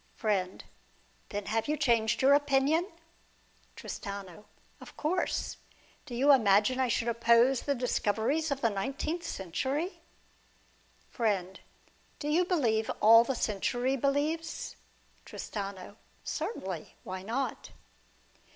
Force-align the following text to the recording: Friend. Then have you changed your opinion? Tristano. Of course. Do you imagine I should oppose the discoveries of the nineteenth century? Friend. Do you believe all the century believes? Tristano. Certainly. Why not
Friend. 0.15 0.63
Then 1.29 1.45
have 1.45 1.67
you 1.67 1.77
changed 1.77 2.23
your 2.23 2.33
opinion? 2.33 2.91
Tristano. 3.75 4.45
Of 4.79 4.97
course. 4.97 5.57
Do 6.07 6.15
you 6.15 6.31
imagine 6.33 6.79
I 6.79 6.87
should 6.87 7.07
oppose 7.07 7.61
the 7.61 7.75
discoveries 7.75 8.49
of 8.49 8.61
the 8.61 8.71
nineteenth 8.71 9.21
century? 9.23 9.99
Friend. 11.11 11.59
Do 12.17 12.29
you 12.29 12.45
believe 12.45 12.89
all 12.99 13.23
the 13.23 13.35
century 13.35 13.95
believes? 13.95 14.75
Tristano. 15.23 15.97
Certainly. 16.23 16.95
Why 17.03 17.21
not 17.21 17.69